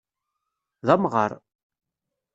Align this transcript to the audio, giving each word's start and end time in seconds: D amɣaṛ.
D 0.85 0.87
amɣaṛ. 0.93 1.31